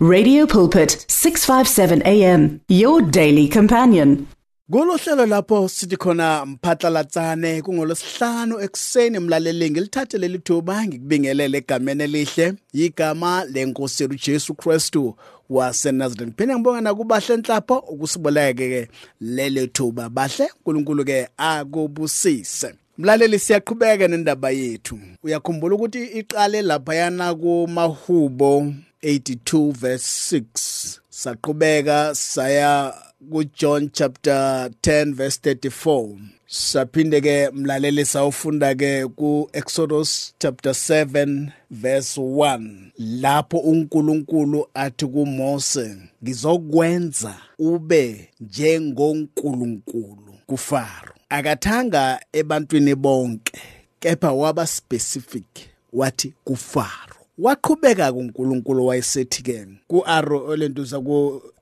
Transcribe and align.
Radio 0.00 0.46
Pulpit 0.46 1.06
657 1.08 2.02
AM 2.06 2.60
your 2.68 3.02
daily 3.02 3.48
companion. 3.48 4.28
Kulohlelo 4.70 5.26
lapho 5.26 5.68
sithi 5.68 5.96
khona 5.96 6.46
mphatlalatsane 6.46 7.62
kungolosihlanu 7.62 8.60
ekseni 8.60 9.18
mlaleli 9.18 9.70
ngilithathe 9.70 10.18
leli 10.18 10.38
thuba 10.38 10.86
ngikubingelele 10.86 11.58
egameni 11.58 12.02
elihle 12.02 12.54
igama 12.72 13.44
lenkosi 13.44 14.02
yethu 14.02 14.16
Jesu 14.26 14.54
Kristu 14.54 15.14
waseNazareth. 15.50 16.36
Phinde 16.36 16.54
ngibonga 16.54 16.80
nakubahle 16.80 17.34
enhlapho 17.34 17.78
ukusiboleke 17.78 18.68
ke 18.68 18.88
leli 19.20 19.66
thuba 19.66 20.08
bahle 20.08 20.50
uNkulunkulu 20.56 21.04
ke 21.04 21.28
akubusise. 21.36 22.74
Mlaleli 22.98 23.38
siyaqhubeka 23.38 24.08
nendaba 24.08 24.50
yethu. 24.50 24.98
Uyakhumbula 25.24 25.74
ukuthi 25.74 26.04
iqale 26.04 26.62
lapha 26.62 26.94
yana 26.94 27.34
kumahubo 27.34 28.72
82 29.02 29.72
verse 29.72 30.36
6 30.54 31.00
saqhubeka 31.08 32.14
saya 32.14 32.94
kuJohn 33.30 33.90
chapter 33.92 34.70
10 34.82 35.14
verse 35.14 35.40
34 35.42 36.18
saphinde 36.46 37.20
ke 37.20 37.50
mlaleli 37.52 38.04
sawufunda 38.04 38.74
ke 38.74 39.06
ku 39.16 39.50
Exodus 39.52 40.34
chapter 40.38 40.72
7 40.72 41.50
verse 41.70 42.20
1 42.20 42.90
lapho 42.98 43.58
uNkulunkulu 43.58 44.66
athi 44.74 45.06
kuMose 45.06 45.96
ngizokwenza 46.22 47.36
ube 47.58 48.30
njengoNkulunkulu 48.40 50.34
kuFaro. 50.46 51.14
Akathanga 51.28 52.20
ebantwini 52.32 52.94
bonke 52.94 53.58
kepha 54.00 54.32
waba 54.32 54.66
specific 54.66 55.44
wathi 55.92 56.34
kuFaro. 56.44 57.17
Waqhubeka 57.38 58.12
kuNkulunkulu 58.12 58.86
wayesethi 58.86 59.42
ke 59.42 59.66
kuAro 59.88 60.46
olentuza 60.46 61.00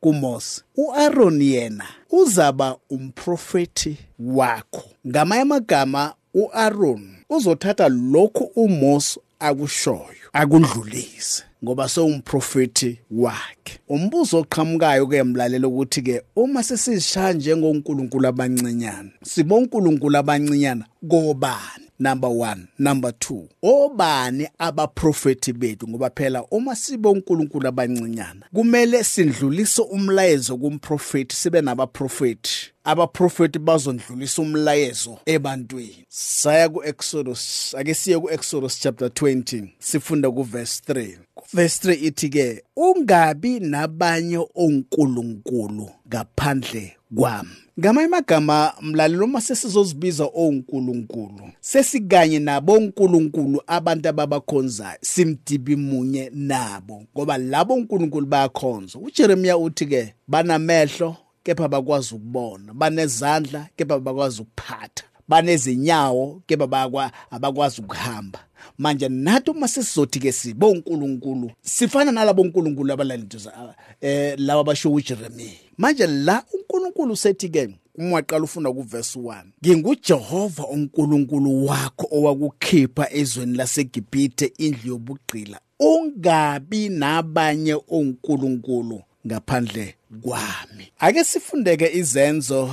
kuMose 0.01 0.63
uAaron 0.77 1.43
yena 1.43 1.85
uzaba 2.11 2.77
umprofeti 2.91 3.97
wakho. 4.19 4.85
Ngamanye 5.07 5.43
amagama 5.43 6.15
uAaron 6.35 7.09
uzothatha 7.31 7.89
lokhu 7.89 8.45
uMose 8.57 9.21
akushoyo 9.39 10.27
akundlulise 10.33 11.43
ngoba 11.65 11.89
sewumprofeti 11.89 12.99
wakhe. 13.11 13.79
Umbuzo 13.89 14.39
oqhamukayo 14.39 15.07
ke 15.07 15.23
mlalela 15.23 15.69
ukuthi 15.69 16.03
ke 16.03 16.23
uma 16.37 16.63
sesizishaya 16.63 17.33
njengonkulunkulu 17.33 18.27
abancinyana 18.29 19.11
sibonkulunkulu 19.25 20.17
abancinyana 20.17 20.85
kobani 21.09 21.86
number 21.99 22.31
1 22.31 22.57
number 22.79 23.11
2 23.11 23.43
obani 23.63 24.49
abaprofeti 24.59 25.53
bethu? 25.53 25.89
Ngoba 25.89 26.11
phela 26.11 26.45
uma 26.51 26.77
sibe 26.77 27.09
uNkulunkulu 27.09 27.69
abancinyana 27.69 28.47
kumele 28.55 29.05
sindlulise 29.05 29.83
umlayezo 29.83 30.57
kumprofeti 30.57 31.37
sibe 31.37 31.61
nabaprofeti. 31.61 32.73
Abaprofeti 32.85 33.59
bazondlulisa 33.59 34.43
umlayezo 34.43 35.19
ebantwini. 35.27 36.05
Saya 36.09 36.69
ku-exodus 36.69 37.75
ake 37.75 37.95
siye 37.95 38.19
ku-exodus 38.19 38.81
chapter 38.81 39.09
20 39.09 39.69
sifunda 39.79 40.31
kuverse 40.31 40.83
3 40.89 41.26
kuverse 41.51 41.89
3 41.89 42.07
ithi 42.07 42.29
ke 42.29 42.63
ungabi 42.77 43.61
nabanye 43.61 44.47
onkulunkulu 44.55 45.91
ngaphandle 46.09 46.93
kwami. 47.17 47.51
Ngamanye 47.81 48.07
amagama 48.07 48.73
mlalelo 48.83 49.25
uma 49.25 49.41
sesizozibiza 49.41 50.29
onkulunkulu 50.35 51.51
sesikanye 51.61 52.39
nabo 52.39 52.73
onkulunkulu 52.73 53.63
abantu 53.67 54.09
ababakhonzayo 54.09 54.99
simdibi 55.01 55.77
munye 55.77 56.31
nabo 56.35 57.05
ngoba 57.17 57.39
labo 57.39 57.75
onkulunkulu 57.75 58.27
bayakhonza 58.27 58.99
ujeremiya 58.99 59.59
uthi 59.59 59.87
ke 59.87 60.15
banamehlo 60.29 61.17
kepha 61.43 61.69
bakwazi 61.69 62.15
ukubona 62.15 62.75
banezandla 62.75 63.69
kepha 63.77 63.99
bakwazi 63.99 64.43
ukuphatha. 64.43 65.05
Banezinyawo 65.29 66.43
kepha 66.47 67.11
abakwazi 67.31 67.81
ukuhamba. 67.81 68.39
Manje 68.79 69.09
nathi 69.09 69.51
uma 69.51 69.69
sesizothi 69.69 70.19
ke 70.19 70.33
sibo 70.33 70.71
uNkulunkulu 70.71 71.51
sifana 71.63 72.13
nalabo 72.13 72.43
uNkulunkulu 72.43 72.93
abalandiza 72.93 73.75
eh 74.01 74.35
laba 74.39 74.65
basho 74.65 74.93
uJeremiya. 74.93 75.53
Manje 75.79 76.07
la 76.07 76.43
uNkulunkulu 76.55 77.17
sethi 77.17 77.49
ke 77.49 77.69
uma 77.95 78.15
waqala 78.15 78.45
ufunda 78.45 78.73
kuverse 78.73 79.19
1 79.19 79.43
ngingujehova 79.65 80.67
uNkulunkulu 80.67 81.67
wakho 81.67 82.09
owakukhipha 82.11 83.13
ezweni 83.13 83.57
laseGibhithe 83.57 84.53
indlu 84.59 84.91
yobugqila 84.91 85.61
ungabi 85.81 86.89
nabanye 86.89 87.77
onkulunkulu 87.89 89.03
ngaphandle 89.27 89.95
kwami. 90.23 90.93
Ake 90.99 91.25
sifundeke 91.25 91.91
izenzo 91.93 92.71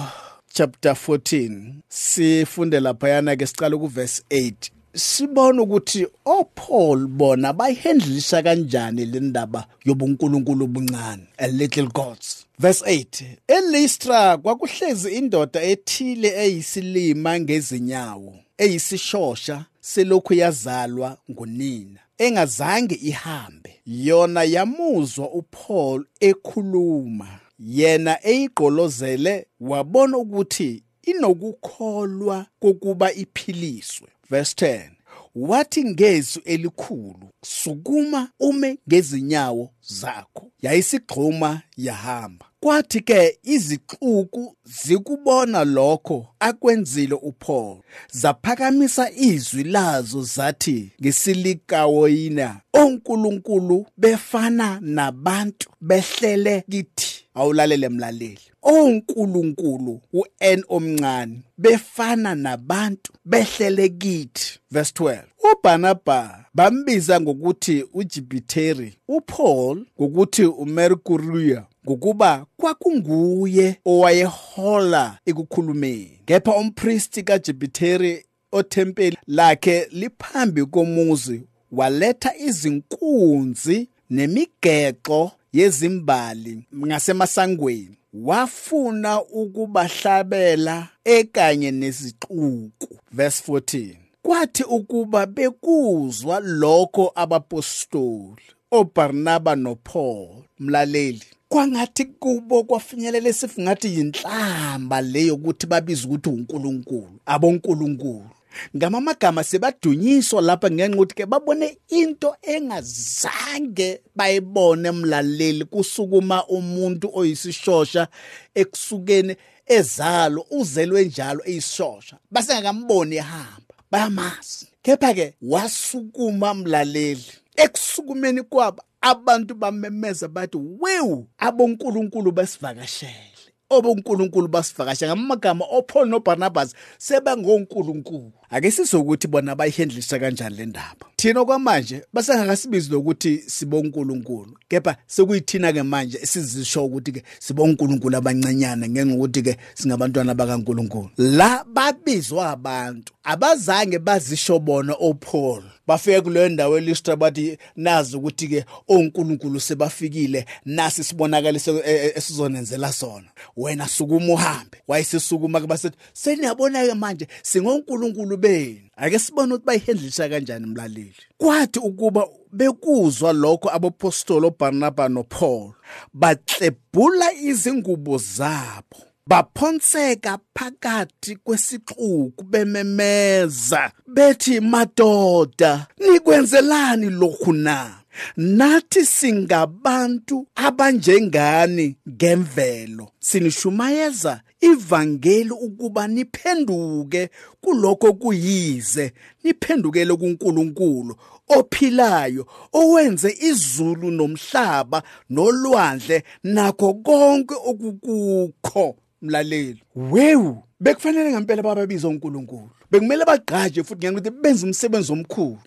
chapter 0.54 0.92
14 0.92 1.74
sifunde 1.90 2.80
laphayana 2.80 3.36
ke 3.36 3.46
sicala 3.48 3.78
kuverse 3.78 4.24
8 4.30 4.54
sibona 4.94 5.62
ukuthi 5.62 6.08
oPaul 6.26 7.08
bona 7.08 7.54
bayihendlisha 7.54 8.44
kanjani 8.44 9.06
le 9.06 9.20
ndaba 9.20 9.68
yobunkulunkulu 9.86 10.66
obuncane 10.66 11.28
a 11.38 11.48
little 11.48 11.88
gods? 11.88 12.46
Verse 12.60 12.86
8 12.86 13.26
eListra 13.48 14.38
kwakuhlezi 14.38 15.12
indoda 15.12 15.62
ethile 15.62 16.28
eyisilima 16.46 17.40
ngezinyawo 17.40 18.36
eyisishosha 18.58 19.66
selokhu 19.82 20.34
yazalwa 20.34 21.18
ngunina 21.32 22.00
engazange 22.18 22.96
ihambe. 22.96 23.80
Yona 23.86 24.44
yamuzwa 24.44 25.32
uPaul 25.32 26.06
ekhuluma. 26.20 27.28
Yena 27.64 28.28
eyigqolozele 28.28 29.46
wabona 29.60 30.18
ukuthi 30.18 30.84
inokukholwa 31.04 32.46
kokuba 32.60 33.14
iphiliswe. 33.14 34.08
Verse 34.30 34.56
10 34.66 34.90
wathi 35.36 35.84
ngezwi 35.84 36.42
elikhulu 36.46 37.30
sukuma 37.46 38.30
ume 38.40 38.78
ngezinyawo 38.88 39.70
zakho. 39.82 40.52
Yayisigxuma 40.62 41.62
yahamba. 41.78 42.46
Kwathi 42.60 43.02
ke 43.02 43.40
izixuku 43.44 44.56
zikubona 44.84 45.64
lokho 45.64 46.28
akwenzile 46.40 47.16
uPaul. 47.16 47.78
Zaphakamisa 48.12 49.12
izwi 49.12 49.64
lazo 49.64 50.24
zathi 50.24 50.92
ngesilikawoyina 51.02 52.62
onkulunkulu 52.74 53.86
befana 53.98 54.80
nabantu 54.82 55.70
behlele 55.82 56.64
kithi 56.70 57.13
awulalele 57.34 57.90
mlaleli. 57.90 58.40
Onkulunkulu 58.62 60.02
uN 60.14 60.64
omncane 60.70 61.42
befana 61.58 62.36
nabantu 62.36 63.14
behlele 63.26 63.90
kithi 63.90 64.60
verse 64.72 64.94
12 65.00 65.22
uBarnaba 65.52 66.46
bambiza 66.54 67.22
ngokuthi 67.22 67.86
uJupiteri 67.94 68.98
uPaul 69.08 69.86
ngokuthi 70.00 70.46
uMercury 70.46 71.58
ngokuba 71.86 72.46
kwakunguye 72.58 73.76
owayehola 73.86 75.18
ekukhulumeni. 75.26 76.20
Kepha 76.26 76.56
umpristi 76.56 77.24
kaJupiteri 77.24 78.26
othempeli 78.52 79.18
lakhe 79.28 79.88
liphambi 79.92 80.66
komuzi 80.66 81.42
waletha 81.72 82.38
izinkunzi 82.38 83.90
nemigexo 84.10 85.32
yezimbali 85.54 86.64
ngasemasangweni 86.76 87.98
wafuna 88.14 89.22
ukubahlabela 89.22 90.88
ekanye 91.04 91.72
nezixuku 91.72 92.98
verse 93.12 93.52
14 93.52 93.96
kwathi 94.22 94.64
ukuba 94.64 95.26
bekuzwa 95.26 96.40
lokho 96.40 97.12
abapostoli 97.16 98.44
oBarnaba 98.72 99.56
noPaul 99.56 100.44
mlaleli 100.60 101.24
kwangathi 101.50 102.06
kubo 102.06 102.64
kwafinyelela 102.64 103.30
esifu 103.30 103.62
ngathi 103.62 103.88
yinhlamba 103.96 105.02
leyo 105.02 105.36
ukuthi 105.36 105.68
babiza 105.68 106.08
ukuthi 106.08 106.30
uNkulunkulu 106.30 107.20
abonkulunkulu. 107.26 108.30
Ngamamagama 108.78 109.44
sebadunyiswa 109.44 110.42
lapha 110.42 110.72
ngenxa 110.72 110.96
ukuthi 110.96 111.16
ke 111.16 111.26
babone 111.26 111.78
into 111.90 112.36
engazange 112.42 114.02
bayibone 114.16 114.90
emlaleli 114.90 115.66
kusukuma 115.66 116.46
umuntu 116.48 117.10
oyisishosha 117.14 118.08
ekusukeni 118.56 119.36
ezalo 119.66 120.46
uzelwe 120.52 121.06
njalo 121.06 121.42
eyisishosha. 121.46 122.18
Basengakamboni 122.32 123.16
ehamba 123.16 123.76
bayamazi. 123.92 124.68
Kepha 124.82 125.14
ke 125.14 125.34
wasukuma 125.42 126.54
mlaleli. 126.54 127.32
Ekusukumeni 127.56 128.42
kwabo 128.42 128.84
abantu 129.02 129.56
bamemeza 129.56 130.28
bathi 130.28 130.58
wewu 130.80 131.28
abonkulunkulu 131.38 132.32
basivakashele 132.32 133.34
obonkulunkulu 133.70 134.48
basivakasha 134.48 135.08
ngamagama 135.08 135.66
oPaul 135.66 136.08
noBarnabas 136.08 136.76
sebengonkulunkulu 136.98 138.32
ake 138.54 138.72
sizokuthi 138.72 139.28
bona 139.28 139.56
bayihendlisa 139.56 140.20
kanjani 140.20 140.56
le 140.56 140.66
ndaba? 140.66 141.06
Thina 141.16 141.46
kwamanje 141.46 142.02
basengakasibizi 142.14 142.92
lokuthi 142.92 143.44
sibonkulunkulu 143.48 144.58
kepha 144.68 144.96
sekuyithina 145.08 145.74
ke 145.74 145.84
manje 145.84 146.20
sizisho 146.26 146.86
ukuthi 146.86 147.12
ke 147.12 147.24
sibonkulunkulu 147.40 148.18
abancanyana 148.18 148.90
ngenxa 148.90 149.16
ukuthi 149.16 149.42
ke 149.42 149.58
singabantwana 149.74 150.36
bakaNkulunkulu. 150.36 151.10
La 151.18 151.64
babizwa 151.64 152.50
abantu 152.50 153.14
abazange 153.24 154.00
bazisho 154.00 154.60
bona 154.60 154.94
oPaul. 155.00 155.64
Bafike 155.88 156.22
kuleyo 156.22 156.50
ndawo 156.50 156.78
elistra 156.78 157.16
bathi 157.16 157.58
nazi 157.76 158.18
ukuthi 158.18 158.48
ke 158.48 158.66
onkulunkulu 158.88 159.60
sebafikile 159.60 160.46
nasi 160.66 161.04
sibonakaliso 161.04 161.80
e, 161.86 161.92
e, 161.92 162.14
esizonenzela 162.16 162.94
sona. 162.94 163.28
Wena 163.58 163.88
sukuma 163.88 164.34
uhambe 164.34 164.78
wayesisukuma 164.88 165.62
ke 165.62 165.68
basethi 165.68 165.98
seniyabona 166.14 166.88
ke 166.88 166.94
manje 166.94 167.28
singonkulunkulu 167.42 168.38
benu 168.44 168.90
ake 168.98 169.20
sibone 169.20 169.54
ukuthi 169.54 169.66
bayihendlisha 169.66 170.30
kanjani 170.30 170.66
mlaleli. 170.66 171.16
Kwathi 171.38 171.80
ukuba 171.80 172.28
bekuzwa 172.52 173.34
lokho 173.34 173.70
abapostoli 173.70 174.48
uBarnaba 174.48 175.10
noPaul 175.10 175.74
batlebhula 176.14 177.34
izingubo 177.34 178.18
zabo 178.18 178.98
baphonseka 179.28 180.40
phakathi 180.56 181.36
kwesixuku 181.36 182.44
bememeza 182.44 183.92
bethi 184.08 184.60
madoda 184.60 185.88
nikwenzelani 186.00 187.10
lokhu 187.10 187.54
na? 187.54 188.03
Nathi 188.38 189.06
singabantu 189.06 190.48
abanjengani 190.56 191.96
ngemvelo. 192.10 193.10
Sinishumayeza 193.20 194.42
ivangeli 194.62 195.52
ukuba 195.52 196.08
niphenduke 196.08 197.30
kuloko 197.62 198.14
kuyize 198.14 199.14
niphendukele 199.44 200.16
kuNkulunkulu 200.16 201.16
ophilayo 201.48 202.48
owenze 202.74 203.38
izulu 203.42 204.12
nomhlaba 204.12 205.04
nolwandle 205.30 206.24
nakho 206.44 206.94
konke 206.94 207.56
okukukho 207.66 208.96
mlaleli. 209.22 209.84
Wewu 209.96 210.64
bekufanele 210.80 211.32
ngempela 211.32 211.64
bababiza 211.64 212.08
uNkulunkulu. 212.08 212.70
Bekumele 212.92 213.26
bagqaje 213.26 213.84
futhi 213.84 214.08
ngenxa 214.08 214.20
ukuthi 214.20 214.42
benza 214.42 214.66
umsebenzi 214.66 215.12
omkhulu. 215.12 215.60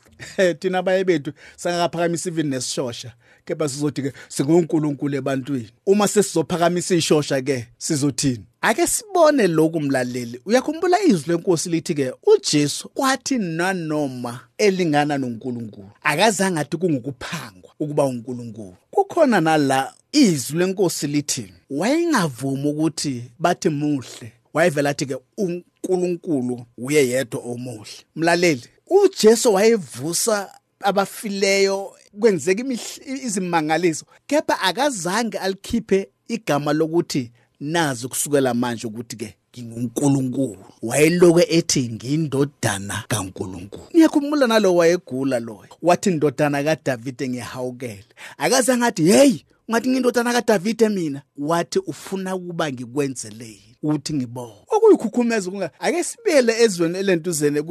Thina 0.58 0.78
abaye 0.78 1.04
bethu 1.04 1.32
sangakaphakamisa 1.56 2.28
even 2.30 2.48
nesishosha. 2.48 3.12
Kepha 3.44 3.68
sizothi 3.68 4.02
ke 4.02 4.12
singunkulunkulu 4.28 5.16
ebantwini. 5.16 5.70
Uma 5.86 6.08
sesizophakamisa 6.08 6.94
ishosha 6.94 7.42
ke 7.42 7.66
sizothini? 7.78 8.44
Ake 8.60 8.86
sibone 8.86 9.46
lokhu 9.46 9.80
mlaleli. 9.80 10.40
Uyakhumbula 10.46 11.00
izwi 11.00 11.28
lenkosi 11.28 11.68
lithi 11.68 11.94
ke 11.94 12.12
uJesu 12.26 12.88
kwathi 12.88 13.38
nanoma 13.38 14.40
elingana 14.58 15.18
noNkulunkulu 15.18 15.90
akazange 16.02 16.60
athi 16.60 16.76
kungukuphangwa 16.76 17.70
ukuba 17.80 18.04
uNkulunkulu. 18.04 18.76
Kukhona 18.90 19.40
nala 19.40 19.94
izwi 20.12 20.58
lenkosi 20.58 21.06
lithi 21.06 21.52
wayengavumi 21.70 22.68
ukuthi 22.68 23.22
bathi 23.38 23.68
muhle. 23.68 24.32
Wayevela 24.54 24.90
athi 24.90 25.06
ke 25.06 25.16
uNkulunkulu 25.38 26.66
uye 26.78 27.08
yedwa 27.08 27.40
omuhle. 27.40 28.04
Mlaleli 28.16 28.68
uJesu 28.86 29.54
wayevusa 29.54 30.50
abafileyo 30.80 31.92
kwenzeka 32.20 32.64
izimangaliso. 33.06 34.06
Kepha 34.26 34.60
akazange 34.60 35.38
alikhiphe 35.38 36.08
igama 36.28 36.72
lokuthi 36.72 37.32
nazi 37.60 38.08
kusukela 38.08 38.54
manje 38.54 38.86
ukuthi 38.86 39.16
ke 39.16 39.36
ngingunkulunkulu. 39.58 40.64
Wayeloke 40.82 41.46
ethi 41.48 41.88
ngindodana 41.88 43.04
kaNkulunkulu. 43.08 43.84
Niyakhumbula 43.94 44.46
nalo 44.46 44.74
wayegula 44.74 45.40
loyo. 45.40 45.68
Wathi 45.82 46.10
indodana 46.10 46.64
kaDavide 46.64 47.28
ngiyahawukele 47.28 48.04
akaze 48.38 48.76
ngathi 48.76 49.04
hey 49.04 49.34
ngathi 49.70 49.88
ngindodana 49.90 50.32
kaDavide 50.32 50.88
mina 50.88 51.22
wathi 51.38 51.78
ufuna 51.78 52.36
ukuba 52.36 52.72
ngikwenzeleni 52.72 53.76
ukuthi 53.82 54.14
ngibone 54.14 54.54
okuyikhukhumeza 54.68 55.50
kunga 55.50 55.70
ake 55.78 56.04
sibele 56.04 56.62
ezweni 56.62 56.98
elentuzene 56.98 57.62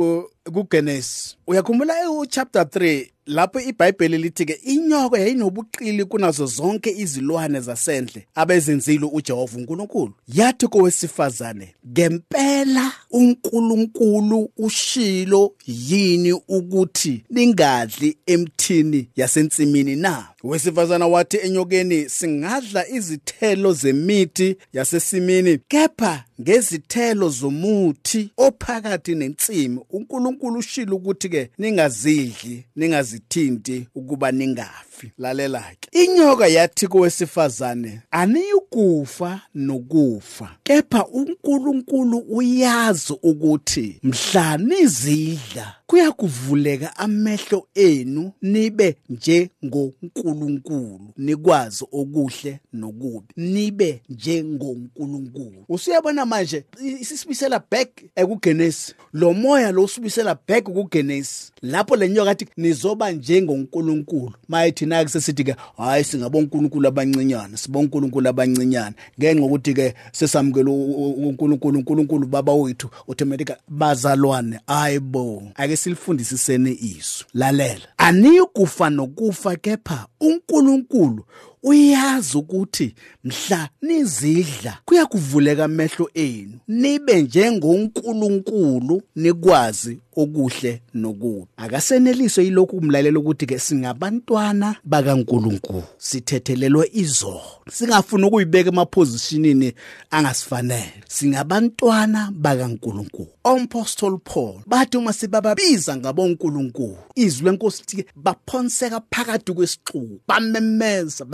kuGenesis. 0.53 1.37
Uyakhumbula 1.47 2.11
uchapter 2.11 2.61
3 2.63 3.09
lapho 3.25 3.59
iBhayibheli 3.59 4.17
lithi 4.17 4.45
ke 4.45 4.53
inyoka 4.53 5.19
yayinobuqili 5.19 6.05
kunazo 6.05 6.45
zonke 6.45 6.91
izilwane 6.91 7.59
zasendle 7.61 8.27
abezenzile 8.35 9.09
uJehova 9.13 9.57
uNkulunkulu. 9.57 10.13
Yathi 10.27 10.67
kowesifazane 10.67 11.75
ngempela 11.87 12.91
uNkulunkulu 13.11 14.49
ushilo 14.57 15.53
yini 15.67 16.33
ukuthi 16.33 17.23
ningadli 17.29 18.17
emthini 18.25 19.07
yasensimini 19.15 19.95
na? 19.95 20.27
Wesifazana 20.43 21.07
wathi 21.07 21.37
enyokeni 21.37 22.09
singadla 22.09 22.87
izithelo 22.89 23.73
zemithi 23.73 24.55
yasesimini 24.73 25.59
kepha 25.67 26.23
ngezithelo 26.41 27.29
zomuthi 27.29 28.29
ophakathi 28.37 29.15
nensimi 29.15 29.79
uNkulunkulu 29.89 30.59
ushilo 30.59 30.95
ukuthi 30.95 31.29
ke 31.29 31.49
ningazidli 31.57 32.65
ningazithinti 33.15 33.87
ukuba 33.95 34.31
ningafi 34.31 34.94
lalela 35.17 35.63
ke. 35.79 36.03
Inyoka 36.03 36.47
yathi 36.47 36.87
kowesifazane 36.87 38.01
aniyukufa 38.11 39.41
nokufa 39.55 40.49
kepha 40.63 41.07
uNkulunkulu 41.07 42.17
uyazi 42.17 43.13
ukuthi 43.23 43.99
mhla 44.03 44.57
nizidla 44.57 45.75
kuyakuvuleka 45.87 46.97
amehlo 46.97 47.67
enu 47.75 48.31
nibe 48.41 48.95
njengoNkulunkulu 49.09 50.99
nikwazi 51.17 51.85
okuhle 51.91 52.59
nokubi 52.73 53.27
nibe 53.35 54.01
njengoNkulunkulu. 54.09 55.65
Usuyabona 55.69 56.25
manje 56.25 56.63
isibisela 57.01 57.61
back 57.71 57.89
ekuGenesis 58.15 58.95
lo 59.13 59.33
moya 59.33 59.71
lo 59.71 59.83
usubisela 59.83 60.37
back 60.47 60.63
kuGenesis 60.63 61.51
lapho 61.61 61.95
lenyoka 61.95 62.31
athi 62.31 62.47
nizoba 62.57 63.11
njengoNkulunkulu. 63.11 64.33
Mayithi 64.47 64.84
naku 64.85 65.09
sesithi 65.09 65.43
ke 65.43 65.55
hayi 65.77 66.03
singabonkulunkulu 66.03 66.87
abancinyana 66.87 67.57
sibonkulunkulu 67.57 68.29
abancinyana 68.29 68.95
ngenxa 69.19 69.45
ukuthi 69.45 69.73
ke 69.73 69.93
sesamukela 70.11 70.71
uNkulunkulu 70.71 71.79
uNkulunkulu 71.79 72.27
baba 72.27 72.53
wethu 72.53 72.89
automatic 73.07 73.51
bazalwane 73.69 74.59
ayibo 74.67 75.43
ake 75.55 75.77
silifundisisene 75.77 76.71
izwi 76.71 77.25
lalela. 77.33 77.87
Aniyikufa 77.97 78.89
nokufa 78.89 79.55
kepha 79.55 80.07
uNkulunkulu 80.21 81.25
uyazi 81.65 82.37
ukuthi 82.37 82.95
mhla 83.23 83.69
nizidla 83.81 84.77
kuyakuvuleka 84.85 85.63
amehlo 85.65 86.09
enu. 86.13 86.59
Nibe 86.67 87.21
njengonkulunkulu 87.21 89.01
nikwazi 89.15 89.99
okuhle 90.15 90.81
nokubi. 90.93 91.47
Akaseneliswe 91.57 92.43
yilokhu 92.43 92.79
kumlalela 92.79 93.19
ukuthi 93.19 93.45
ke 93.45 93.59
singabantwana 93.59 94.75
bakaNkulunkulu 94.83 95.83
sithethelelwe 95.97 96.89
izono 96.93 97.41
singafuni 97.71 98.25
ukuyibeka 98.25 98.69
emapositionini 98.69 99.73
angasifanele. 100.11 101.03
Singabantwana 101.07 102.31
bakaNkulunkulu. 102.31 103.27
Umpostoli 103.45 104.17
Paul 104.23 104.61
bathi 104.67 104.97
uma 104.97 105.13
sibababiza 105.13 105.97
ngabonkulunkulu 105.97 106.97
izwi 107.15 107.45
lenkosi 107.45 107.81
lithi 107.81 108.05
baphonseka 108.15 109.01
phakathi 109.11 109.53
kwesixuku 109.53 110.21
bamemeza 110.27 111.25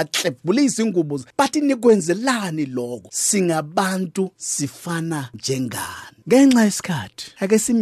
izingubo 0.65 1.21
nikwenzelani 1.61 2.65
lokho 2.65 3.09
singabantu 3.11 4.31
sifana 4.37 5.29
njengani 5.33 6.17
ngenxa 6.27 6.63
yesikhathi 6.63 7.31
ake 7.39 7.59
intambo 7.59 7.79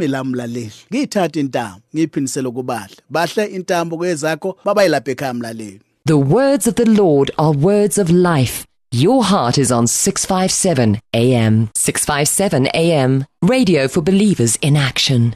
kubahle 2.52 2.96
bahle 3.10 3.46
intambo 3.46 3.98
kwezakho 3.98 4.58
babayilapha 4.66 5.12
ekhaya 5.12 5.34
mlaleli 5.34 5.82
The 6.06 6.14
words 6.18 6.68
of 6.68 6.76
the 6.76 6.86
Lord 6.86 7.32
are 7.38 7.52
words 7.52 7.98
of 8.00 8.10
life. 8.10 8.66
Your 8.92 9.24
heart 9.24 9.60
is 9.60 9.72
on 9.72 9.86
657 9.86 11.00
AM. 11.14 11.70
657 11.76 12.68
AM. 12.74 13.26
Radio 13.44 13.88
for 13.88 14.02
believers 14.02 14.56
in 14.62 14.76
action. 14.76 15.36